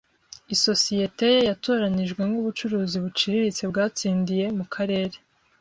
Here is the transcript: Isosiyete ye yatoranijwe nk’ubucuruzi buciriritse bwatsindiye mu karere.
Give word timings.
Isosiyete 0.55 1.25
ye 1.33 1.45
yatoranijwe 1.49 2.21
nk’ubucuruzi 2.27 2.97
buciriritse 3.03 3.63
bwatsindiye 3.71 4.45
mu 4.57 4.65
karere. 4.73 5.15